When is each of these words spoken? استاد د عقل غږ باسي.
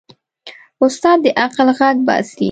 استاد 0.85 1.17
د 1.23 1.25
عقل 1.43 1.67
غږ 1.79 1.97
باسي. 2.07 2.39